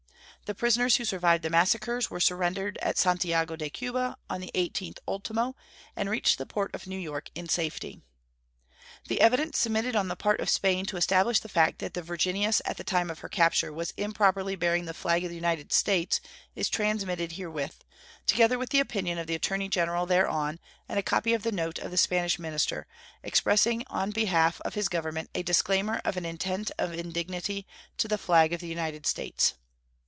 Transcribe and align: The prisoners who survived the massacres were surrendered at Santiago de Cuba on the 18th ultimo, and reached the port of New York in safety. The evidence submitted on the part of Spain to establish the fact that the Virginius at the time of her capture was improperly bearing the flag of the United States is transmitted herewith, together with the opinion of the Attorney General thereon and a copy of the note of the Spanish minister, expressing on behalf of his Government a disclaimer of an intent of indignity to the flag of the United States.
The 0.47 0.55
prisoners 0.55 0.97
who 0.97 1.05
survived 1.05 1.43
the 1.45 1.49
massacres 1.49 2.09
were 2.09 2.19
surrendered 2.19 2.77
at 2.81 2.97
Santiago 2.97 3.55
de 3.55 3.69
Cuba 3.69 4.17
on 4.29 4.41
the 4.41 4.51
18th 4.53 4.97
ultimo, 5.07 5.55
and 5.95 6.09
reached 6.09 6.37
the 6.37 6.45
port 6.45 6.75
of 6.75 6.85
New 6.85 6.97
York 6.97 7.29
in 7.33 7.47
safety. 7.47 8.01
The 9.07 9.21
evidence 9.21 9.57
submitted 9.57 9.95
on 9.95 10.09
the 10.09 10.17
part 10.17 10.41
of 10.41 10.49
Spain 10.49 10.85
to 10.87 10.97
establish 10.97 11.39
the 11.39 11.47
fact 11.47 11.79
that 11.79 11.93
the 11.93 12.01
Virginius 12.01 12.61
at 12.65 12.75
the 12.75 12.83
time 12.83 13.09
of 13.09 13.19
her 13.19 13.29
capture 13.29 13.71
was 13.71 13.93
improperly 13.95 14.57
bearing 14.57 14.83
the 14.83 14.93
flag 14.93 15.23
of 15.23 15.29
the 15.29 15.37
United 15.37 15.71
States 15.71 16.19
is 16.53 16.67
transmitted 16.67 17.31
herewith, 17.33 17.85
together 18.27 18.57
with 18.57 18.71
the 18.71 18.81
opinion 18.81 19.17
of 19.17 19.27
the 19.27 19.35
Attorney 19.35 19.69
General 19.69 20.05
thereon 20.05 20.59
and 20.89 20.99
a 20.99 21.03
copy 21.03 21.33
of 21.33 21.43
the 21.43 21.53
note 21.53 21.79
of 21.79 21.91
the 21.91 21.97
Spanish 21.97 22.37
minister, 22.37 22.87
expressing 23.23 23.85
on 23.87 24.11
behalf 24.11 24.59
of 24.65 24.73
his 24.73 24.89
Government 24.89 25.29
a 25.33 25.43
disclaimer 25.43 26.01
of 26.03 26.17
an 26.17 26.25
intent 26.25 26.71
of 26.77 26.91
indignity 26.93 27.65
to 27.95 28.09
the 28.09 28.17
flag 28.17 28.51
of 28.51 28.59
the 28.59 28.67
United 28.67 29.05
States. 29.05 29.53